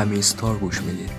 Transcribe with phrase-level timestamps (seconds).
[0.00, 1.10] همیستار گوش می‌دید.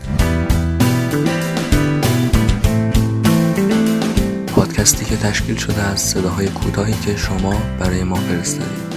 [4.48, 8.91] پادکستی که تشکیل شده از صداهای کوتاهی که شما برای ما فرستادید.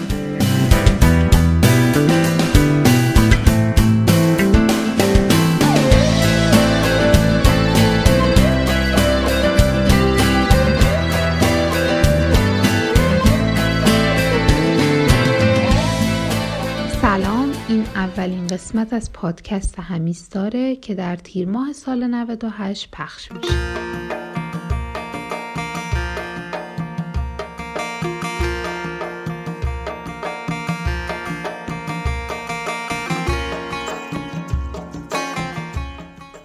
[18.74, 23.54] قسمت از پادکست همیستاره که در تیر ماه سال 98 پخش میشه.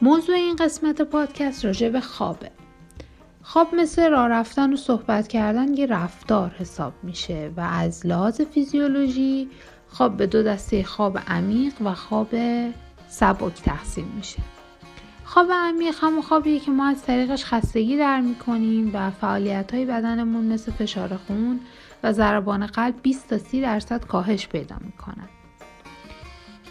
[0.02, 2.52] موضوع این قسمت پادکست راجع به خوابه.
[3.42, 9.50] خواب مثل راه رفتن و صحبت کردن یه رفتار حساب میشه و از لحاظ فیزیولوژی
[9.90, 12.30] خواب به دو دسته خواب عمیق و خواب
[13.08, 14.42] سبک تقسیم میشه.
[15.26, 20.46] خواب عمیق همون خوابیه که ما از طریقش خستگی در می‌کنیم و فعالیت های بدنمون
[20.46, 21.60] مثل فشار خون
[22.04, 25.30] و ضربان قلب 20 تا 30 درصد کاهش پیدا می‌کنن.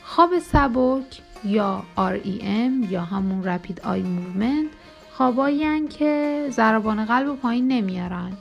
[0.03, 4.75] خواب سبک یا REM یا همون Rapid Eye Movement
[5.13, 8.33] خوابایی که ضربان قلب پایین نمیارن.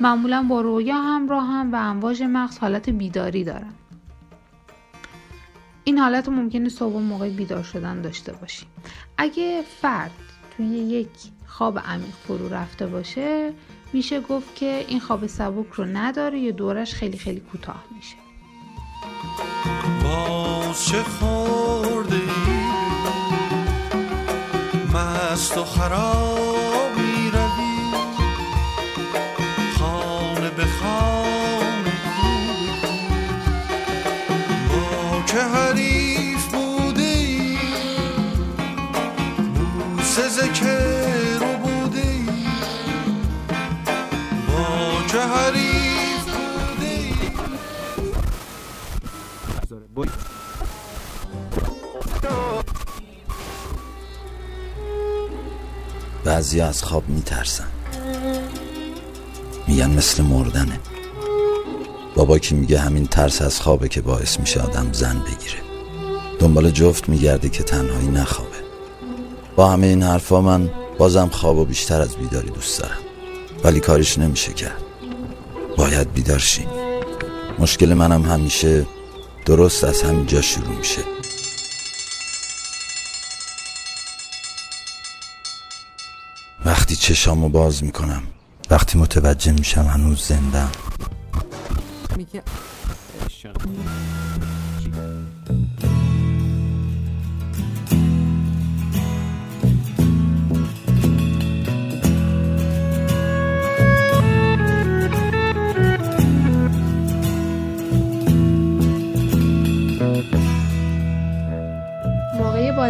[0.00, 3.72] معمولا با رویا همراه هم و امواج مغز حالت بیداری دارن.
[5.88, 8.68] این حالت رو ممکنه صبح موقع بیدار شدن داشته باشیم.
[9.16, 10.10] اگه فرد
[10.56, 11.08] توی یک
[11.46, 13.52] خواب عمیق فرو رفته باشه
[13.92, 18.16] میشه گفت که این خواب سبک رو نداره یا دورش خیلی خیلی کوتاه میشه.
[20.04, 22.20] باز چه خورده
[24.94, 26.47] مست و خراب.
[39.98, 40.22] بوسه
[41.40, 42.26] رو بوده ای.
[44.48, 47.12] با چه حریف بوده ای.
[56.24, 57.68] بعضی از خواب میترسن.
[59.68, 60.80] میگن مثل مردنه.
[62.14, 65.62] بابا که میگه همین ترس از خوابه که باعث میشه آدم زن بگیره.
[66.38, 68.47] دنبال جفت میگرده که تنهایی نخوابه
[69.58, 72.98] با همه این حرفا من بازم خواب و بیشتر از بیداری دوست دارم.
[73.64, 74.82] ولی کارش نمیشه کرد.
[75.76, 76.66] باید بیدار شی
[77.58, 78.86] مشکل منم همیشه
[79.46, 81.00] درست از همینجا شروع میشه.
[86.64, 88.22] وقتی چشامو باز می‌کنم
[88.70, 90.70] وقتی متوجه میشم هنوز زندم.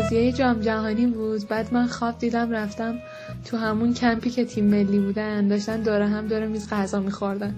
[0.01, 1.49] بازی جام جهانی بود.
[1.49, 2.99] بعد من خواب دیدم رفتم
[3.45, 5.49] تو همون کمپی که تیم ملی بودن.
[5.49, 7.55] داشتن داره هم داره میز غذا میخوردن.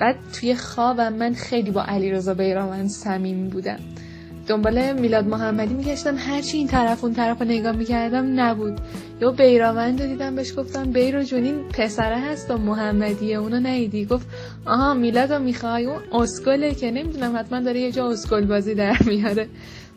[0.00, 3.78] بعد توی خوابم من خیلی با علیرضا بیرانوند صمیمی بودم.
[4.46, 6.16] دنبال میلاد محمدی میگشتم.
[6.18, 8.80] هرچی این طرف اون طرف رو نگاه می‌کردم نبود.
[9.20, 14.04] یا بیرانوند رو دیدم بهش گفتم بیرو جون این پسره هست و محمدیه اونو نیدی
[14.04, 14.26] گفت
[14.66, 18.96] آها میلاد رو می‌خوای؟ اون اسکله که نمی‌دونم حتما داره یه جا اسکل بازی در
[19.06, 19.48] میاره.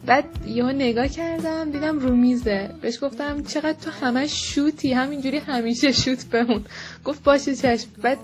[0.08, 2.70] بعد یهو نگاه کردم دیدم رو میزه.
[2.82, 6.66] بهش گفتم چقدر تو همش شوتی همینجوری همیشه شوت بمون.
[7.06, 7.88] گفت باشه چشم.
[8.02, 8.18] بعد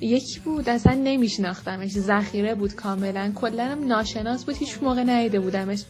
[0.00, 1.90] یکی بود اصلا نمیشناختمش.
[1.90, 3.32] ذخیره بود کاملا.
[3.34, 5.84] کلا ناشناس بود هیچ موقع ندیده بودمش.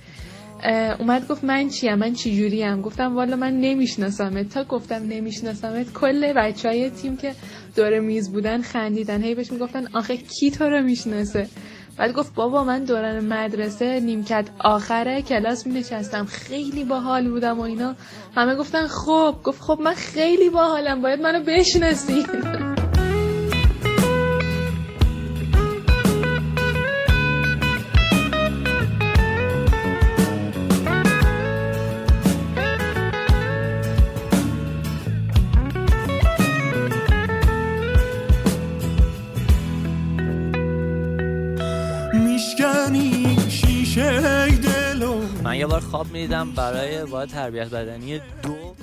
[0.99, 4.49] اومد گفت من چیم؟ من چی جوریم؟ گفتم والا من نمیشناسمت.
[4.49, 7.35] تا گفتم نمیشناسمت کل بچه های تیم که
[7.77, 9.23] دور میز بودن خندیدن.
[9.23, 11.49] هی بهش می‌گفتن آخه کی تو رو می‌شناسه؟
[11.97, 17.63] بعد گفت بابا من دوران مدرسه نیمکت آخره کلاس می نشستم خیلی باحال بودم و
[17.63, 17.95] اینا.
[18.37, 19.37] همه گفتن خب.
[19.45, 21.03] گفت خب من خیلی باحالم.
[21.03, 22.27] باید منو بشناسی.
[45.73, 48.75] بار خواب می‌دیدم برای با تربیت بدنی دو.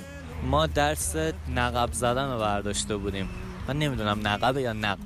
[0.43, 1.15] ما درس
[1.55, 3.29] نقب زدن رو برداشته بودیم.
[3.67, 4.97] من نمی‌دونم نقب یا نقب.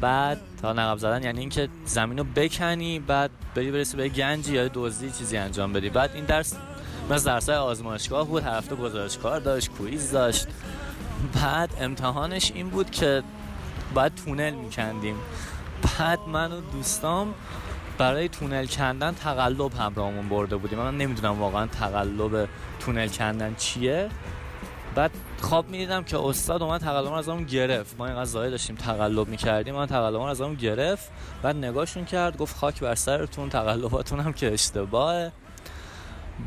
[0.00, 4.68] بعد تا نقب زدن یعنی اینکه زمین رو بکنی بعد بری برسی به گنجی یا
[4.74, 5.90] دزدی چیزی انجام بدی.
[5.90, 6.54] بعد این درس
[7.10, 10.46] مثل درس آزمایشگاه بود هر هفته گزارش کار داشت کویز داشت.
[11.34, 13.22] بعد امتحانش این بود که
[13.94, 15.16] بعد تونل میکندیم.
[15.98, 17.34] بعد من و دوستام
[17.98, 20.78] برای تونل کندن تقلب همراهمون برده بودیم.
[20.78, 22.48] من نمی‌دونم واقعا تقلب
[22.80, 24.08] تونل کندن چیه.
[24.94, 25.10] بعد
[25.40, 27.96] خواب می‌دیدم که استاد اومد تقلب از همون گرفت.
[27.98, 31.10] ما اینقدر زایه داشتیم تقلب می‌کردیم من تقلب از همون گرفت.
[31.42, 35.32] بعد نگاهشون کرد گفت خاک بر سرتون تقلباتون هم که اشتباهه.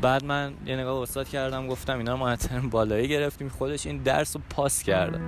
[0.02, 3.48] بعد من یه نگاه استاد کردم گفتم اینا رو ترم بالایی گرفتیم.
[3.48, 5.20] خودش این درس رو پاس کرده.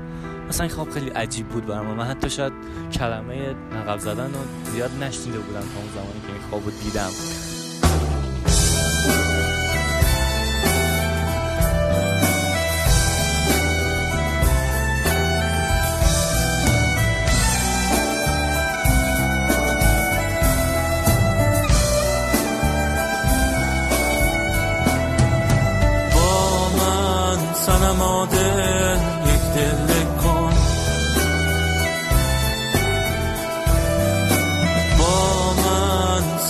[0.48, 1.86] مثلا این خواب خیلی عجیب بود برام.
[1.86, 2.52] من حتی شاید
[2.92, 7.57] کلمه نقب زدن رو زیاد نشنیده بودم تا اون زمانی که این خواب رو دیدم.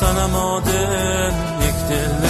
[0.01, 2.28] سنم آدل یک دل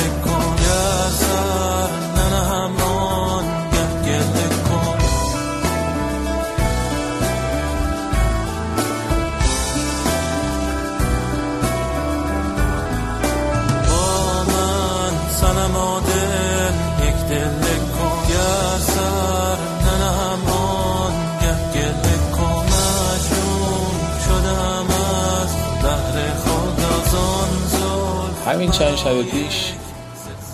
[28.48, 29.72] همین چند شب پیش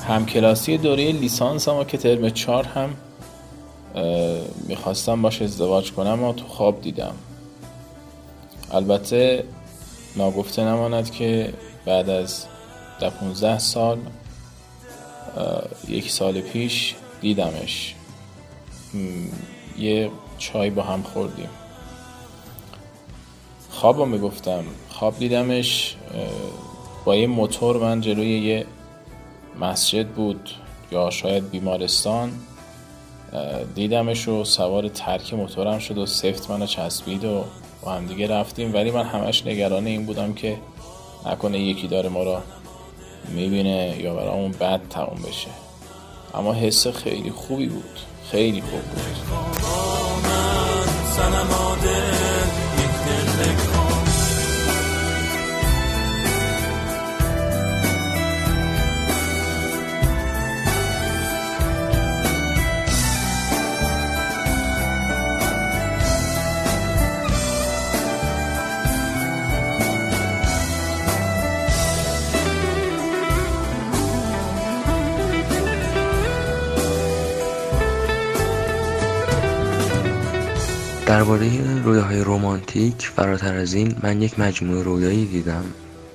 [0.09, 2.97] همکلاسی دوره لیسانس ما که ترم چهار هم
[4.69, 7.15] می‌خواستم باش ازدواج کنم و تو خواب دیدم.
[8.73, 9.45] البته
[10.17, 11.55] ناگفته نماند که
[11.85, 12.45] بعد از
[13.01, 13.99] ده 15 سال
[15.89, 17.95] یک سال پیش دیدمش.
[19.79, 21.51] یه چای با هم خوردیم.
[23.71, 24.65] خواب رو می‌گفتم.
[24.91, 25.97] خواب دیدمش
[27.05, 28.67] با یه موتور من جلوی یه
[29.61, 30.51] مسجد بود
[30.93, 32.33] یا شاید بیمارستان.
[33.75, 37.45] دیدمش و سوار ترک موتورم شد و سفت منو چسبید و
[37.83, 38.75] با هم دیگه رفتیم.
[38.75, 40.57] ولی من همش نگران این بودم که
[41.27, 42.43] نکنه یکی داره ما را
[43.29, 45.49] می‌بینه یا برامون بد تموم بشه.
[46.35, 47.99] اما حس خیلی خوبی بود.
[48.31, 49.05] خیلی خوب بود.
[81.07, 85.65] درباره رویاهای رمانتیک فراتر از این من یک مجموعه رویایی دیدم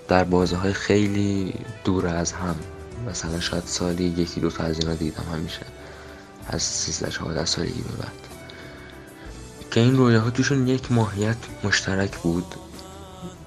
[0.08, 1.54] در بازه های خیلی
[1.84, 2.56] دور از هم.
[3.10, 5.66] مثلا شاید سالی یکی دو تا از اینا دیدم همیشه.
[6.48, 8.12] از سیزده چهارده سالگی به بعد.
[9.72, 12.56] که این رویاها توشون یک ماهیت مشترک بود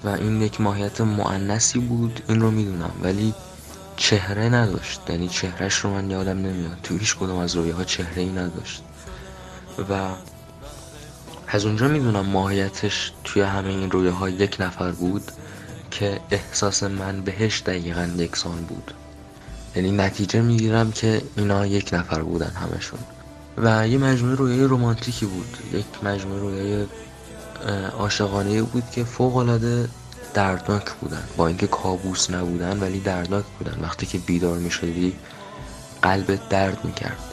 [0.03, 2.91] و این یک ماهیت معنسی بود این رو می‌دونم.
[3.01, 3.33] ولی
[3.95, 5.01] چهره نداشت.
[5.09, 6.77] یعنی چهرش رو من یادم نمیاد.
[6.83, 8.83] تو هیچ کدوم از رویاها چهره ای نداشت.
[9.89, 10.09] و
[11.53, 15.31] از اونجا می‌دونم ماهیتش توی همه این رویه ها یک نفر بود
[15.91, 18.93] که احساس من بهش دقیقا یکسان بود.
[19.75, 22.99] یعنی نتیجه می‌گیرم که اینا یک نفر بودن همشون.
[23.57, 25.57] و یه مجموعه رویای رومانتیکی بود.
[25.73, 26.85] یک مجموعه رویای
[27.97, 29.89] عاشقانه بود که فوق العاده
[30.33, 31.23] دردناک بودن.
[31.37, 33.79] با اینکه کابوس نبودن ولی دردناک بودن.
[33.81, 35.15] وقتی که بیدار می‌شدی
[36.01, 37.32] قلبت درد می‌کرد.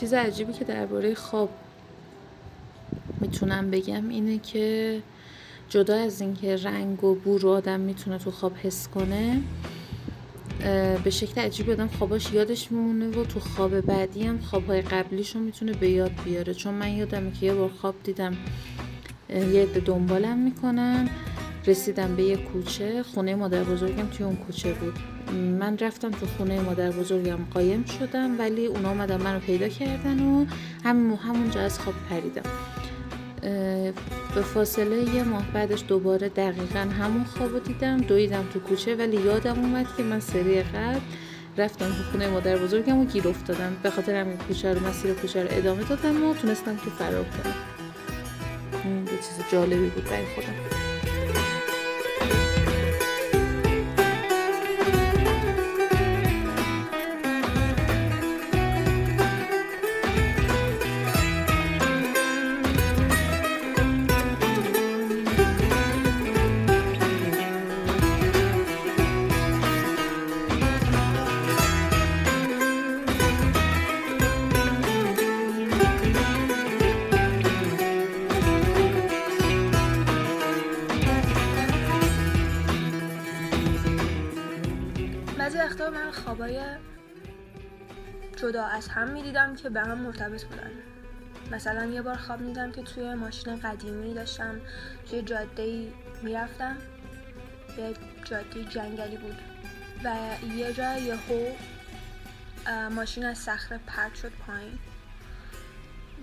[0.00, 1.50] چیز عجیبی که درباره خواب
[3.20, 4.98] می‌تونم بگم اینه که
[5.68, 9.40] جدا از اینکه رنگ و بو رو آدم می‌تونه تو خواب حس کنه
[11.04, 15.40] به شکل عجیب آدم خواباش یادش میمونه و تو خواب بعدی هم خوابهای قبلیش رو
[15.40, 16.54] می‌تونه به یاد بیاره.
[16.54, 18.36] چون من یادمه که یه بار خواب دیدم
[19.28, 21.08] یه عده دنبالم می‌کنن
[21.66, 24.94] رسیدم به یه کوچه خونه مادر بزرگم توی اون کوچه بود.
[25.32, 30.46] من رفتم تو خونه مادر بزرگم قایم شدم ولی اونا آمدن منو پیدا کردن و
[30.84, 32.50] همین همونجا از خواب پریدم.
[34.34, 39.58] به فاصله یه ماه بعدش دوباره دقیقا همون خواب دیدم دویدم تو کوچه ولی یادم
[39.58, 41.00] اومد که من سری قبل
[41.56, 43.76] رفتم تو خونه مادر بزرگم و گیر افتادم.
[43.82, 47.54] به خاطر همین کوچه رو مسیر کوچه رو ادامه دادم و تونستم که فرار کنم.
[49.04, 50.89] یه چیز جالبی بود برای خودم.
[88.80, 90.70] از هم می‌دیدم که به هم مرتبط بودن.
[91.50, 94.60] مثلا یه بار خواب میدم که توی ماشین قدیمی داشتم
[95.10, 96.76] توی جاده می‌رفتم.
[97.78, 97.94] یه
[98.24, 99.38] جاده جنگلی بود
[100.04, 100.16] و
[100.56, 101.52] یه جا یهو
[102.90, 104.78] ماشین از صخره پرد شد پایین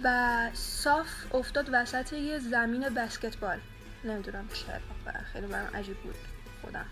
[0.03, 3.59] و صاف افتاد وسط یه زمین بسکتبال.
[4.03, 4.79] نمی‌دونم چرا
[5.33, 6.15] خیلی برام عجیب بود
[6.61, 6.85] خودم.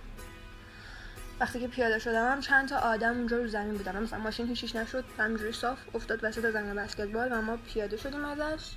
[1.39, 4.03] وقتی که پیاده شدم هم چند تا آدم اونجا رو زمین بودن.
[4.03, 8.71] مثلا ماشین هیچیش نشد همینجوری صاف افتاد وسط زمین بسکتبال و ما پیاده شدیم ازش.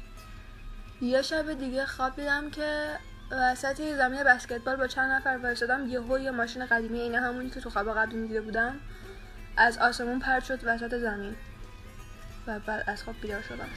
[1.00, 2.98] یه شب دیگه خواب دیدم که
[3.30, 7.70] وسط زمین بسکتبال با چند نفر وایسادم یهو یه ماشین قدیمی اینه همونی که تو
[7.70, 8.74] خواب قبلی دیده بودم
[9.56, 11.36] از آسمون پرد شد وسط زمین.
[12.46, 13.68] و بعد از خواب بیدار شدم.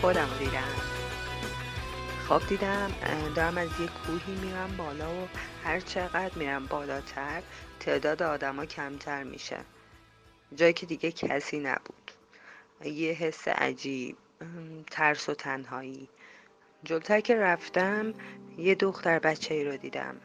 [0.00, 0.74] خودم دیدم.
[2.26, 2.90] خواب دیدم
[3.34, 5.28] دارم از یه کوهی میرم بالا و
[5.64, 7.42] هر چقدر میرم بالاتر
[7.80, 9.56] تعداد آدما کمتر میشه.
[10.54, 12.10] جایی که دیگه کسی نبود.
[12.84, 14.16] یه حس عجیب
[14.90, 16.08] ترس و تنهایی.
[16.84, 18.14] جلوتر که رفتم
[18.58, 20.16] یه دختر بچه ای رو دیدم.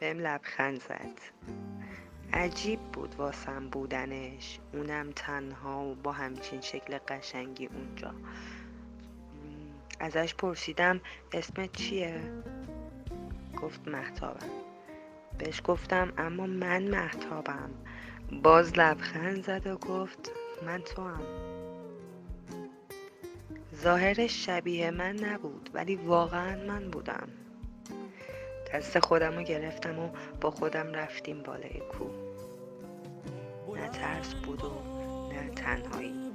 [0.00, 1.18] بهم لبخند زد.
[2.32, 4.58] عجیب بود واسم بودنش.
[4.72, 8.14] اونم تنها و با همچین شکل قشنگی اونجا.
[10.02, 11.00] ازش پرسیدم
[11.32, 12.20] اسمت چیه؟
[13.62, 14.50] گفت محتابم
[15.38, 17.70] بهش گفتم اما من محتابم
[18.42, 20.32] باز لبخند زد و گفت
[20.66, 21.22] من تو هم.
[23.74, 27.28] ظاهرش شبیه من نبود ولی واقعا من بودم.
[28.74, 30.08] دست خودم رو گرفتم و
[30.40, 32.06] با خودم رفتیم بالای کو
[33.74, 34.72] نه ترس بود و
[35.32, 36.32] نه تنهایی.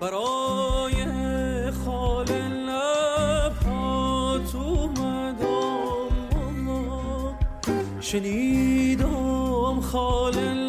[0.00, 2.26] برای خال
[2.66, 3.52] لب
[4.52, 6.26] تو مدام
[8.00, 10.59] شنیدم خال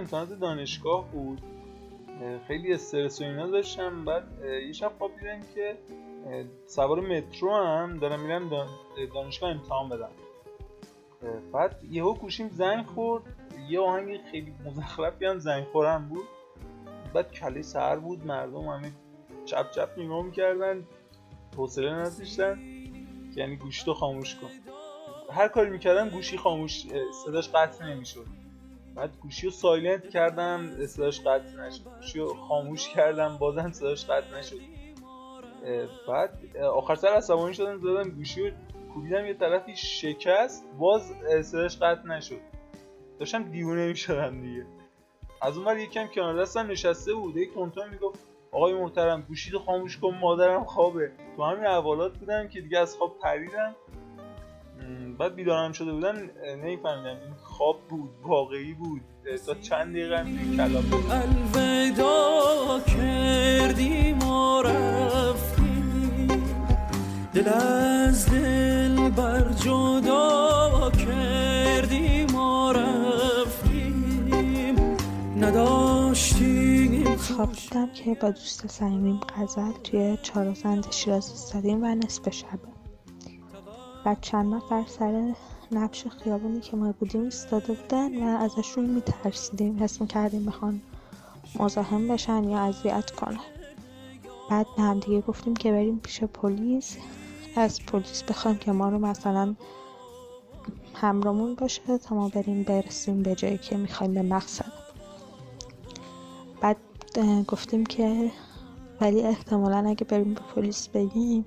[0.00, 1.40] امتحانات دانشگاه بود.
[2.48, 4.04] خیلی استرس و اینا داشتم.
[4.04, 4.24] بعد
[4.66, 5.76] یه شب خواب دیدم که
[6.66, 8.70] سوار مترو هم دارم میرم
[9.14, 10.10] دانشگاه امتحان بدم.
[11.52, 13.22] بعد یهو گوشیم زنگ خورد.
[13.68, 16.24] یه آهنگ خیلی مزخرفی هم زنگ خورم بود.
[17.14, 18.26] بعد کله سر بود.
[18.26, 18.92] مردم همه
[19.44, 20.84] چپ چپ نگاه می‌کردن.
[21.56, 22.58] حوصله نداشتن.
[23.36, 24.48] یعنی گوشی تو خاموش کن.
[25.32, 26.86] هر کاری می‌کردم گوشی خاموش
[27.24, 28.26] صداش قطع نمی‌شد.
[28.94, 31.84] بعد گوشی رو سایلنت کردم صداش قطع نشد.
[32.00, 34.56] گوشی رو خاموش کردم بازم صداش قطع نشد.
[36.08, 38.56] بعد آخر سر عصبانی شدم زدم گوشی رو
[38.94, 42.40] کوبیدم یه طرفی شکست باز صداش قطع نشد.
[43.18, 44.66] داشتم دیوونه می‌شدم دیگه.
[45.42, 47.36] از اون یکم کنار دستم نشسته بود.
[47.36, 48.18] یک تونتون می‌گفت
[48.52, 51.12] آقای محترم گوشی خاموش کن مادرم خوابه.
[51.36, 53.76] تو همین اولات بودم که دیگه از خواب پریدم.
[55.20, 56.14] بعد بیدارم شده بودم
[56.62, 59.00] نمیفهمیدم این خواب بود واقعی بود.
[59.46, 66.28] تا چند دقیقه هم کلام الودا کردی ما رفتی
[67.34, 74.76] دل از دل بر جدا کردی ما رفتیم.
[75.36, 77.52] نداشتیم خواب
[77.94, 82.79] که با دوست صمیمیم غزل توی چهارزند شیراز استادیم و نصف شبه
[84.06, 85.34] و چند نفر سر
[85.72, 89.82] نبش خیابونی که ما بودیم ایستاده بودن و ازشون میترسیدیم.
[89.82, 90.80] حس می‌کردیم بخوان
[91.60, 93.40] مزاحم بشن یا اذیت کنن.
[94.50, 96.96] بعد به هم دیگه گفتیم که بریم پیش پلیس.
[97.56, 99.54] از پلیس بخوایم که ما رو مثلا
[100.94, 104.72] همرامون باشه تا ما بریم برسیم به جایی که می‌خوایم به مقصد.
[106.60, 106.76] بعد
[107.48, 108.30] گفتیم که
[109.00, 111.44] ولی احتمالا اگه بریم به پلیس بگیم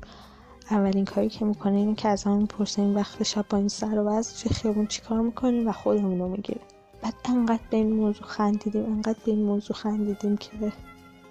[0.72, 4.24] اولین کاری که می‌کنه اینه که از همون می‌پرسه وقت شب با این سر و
[4.38, 6.62] چه خیابون چیکار می‌کنیم و خودمون رو می‌گیره
[7.02, 10.50] بعد انقدر به این موضوع خندیدیم انقدر به این موضوع خندیدیم که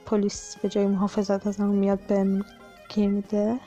[0.07, 2.45] پلیس به جای محافظت از همون میاد به
[2.89, 3.61] گیر میده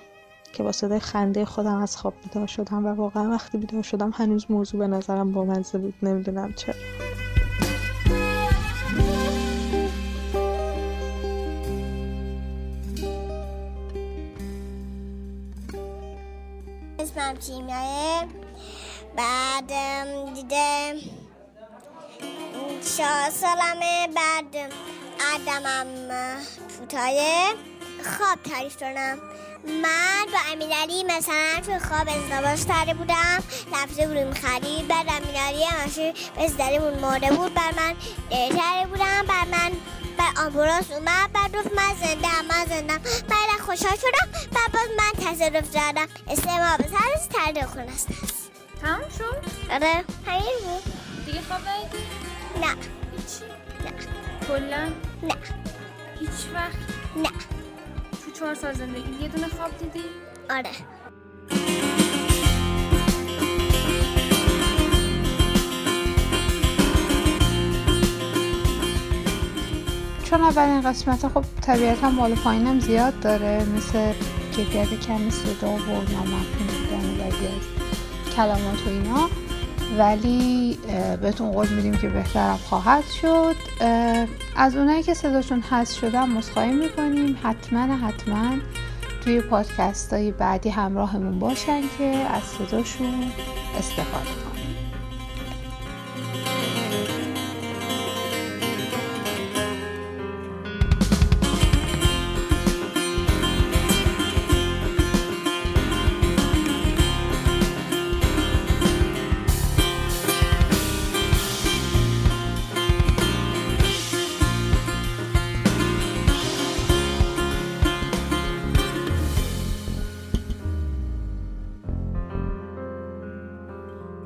[0.54, 4.46] که با صدای خنده خودم از خواب بیدار شدم و واقعا وقتی بیدار شدم هنوز
[4.50, 6.76] موضوع به نظرم با منزه بود نمی‌دونم چرا.
[17.26, 18.26] اسمم کیمیاه
[19.18, 19.72] بعد
[20.34, 20.94] دیده
[22.98, 24.08] چهار سالمه.
[24.16, 24.72] بعد
[25.34, 25.88] عدمم
[26.68, 27.54] فوتایه
[28.04, 29.18] خواب تعریف کنم.
[29.82, 33.44] من با امیرالی مثلا تو خواب ازدواج کرده بودم.
[33.74, 37.54] رفته بودیم خرید بعد امیرالی همشه به مرده بود.
[37.54, 37.96] بر من
[38.30, 39.26] دیره بودم.
[39.28, 39.72] بر من
[40.38, 42.94] آمبولانس اومد بعد گفت من زنده هم من زنده
[43.30, 48.08] بعد خوشحال شدم بعد باز من تصرف کردم استعمال به سرس ترده خونه است
[48.82, 50.94] تمام شد؟ آره همین بود
[51.26, 51.62] دیگه خواب؟
[52.62, 52.68] نه
[53.12, 53.46] هیچی؟
[53.86, 53.92] نه
[54.48, 54.86] کلا؟
[55.24, 55.36] نه
[56.20, 56.76] هیچ وقت؟
[57.16, 57.30] نه
[58.26, 60.04] تو چهار سال زندگی یه دونه خواب دیدی؟
[60.50, 60.72] آره
[70.36, 73.66] چون اولین قسمت خب طبیعتا بالا پایینم زیاد داره.
[73.78, 74.14] مثل
[74.56, 77.48] کیفیت کمی صدا و نامفهوم بودن بعضی
[78.36, 79.30] کلمات و اینا.
[79.98, 80.78] ولی
[81.22, 83.56] بهتون قول میدیم که بهترم خواهد شد.
[84.56, 87.38] از اونایی که صداشون هست شدن مسخواهی می‌کنیم.
[87.44, 88.58] حتما حتما
[89.24, 93.32] توی پادکست های بعدی همراهمون باشن که از صداشون
[93.80, 94.55] استفاده کنیم